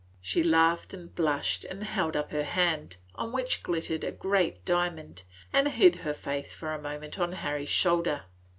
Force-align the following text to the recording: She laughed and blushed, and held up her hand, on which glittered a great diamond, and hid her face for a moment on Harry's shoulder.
She 0.19 0.41
laughed 0.41 0.95
and 0.95 1.13
blushed, 1.13 1.63
and 1.63 1.83
held 1.83 2.15
up 2.15 2.31
her 2.31 2.41
hand, 2.43 2.97
on 3.13 3.31
which 3.31 3.61
glittered 3.61 4.03
a 4.03 4.11
great 4.11 4.65
diamond, 4.65 5.21
and 5.53 5.67
hid 5.67 5.97
her 5.97 6.15
face 6.15 6.55
for 6.55 6.73
a 6.73 6.81
moment 6.81 7.19
on 7.19 7.33
Harry's 7.33 7.69
shoulder. 7.69 8.23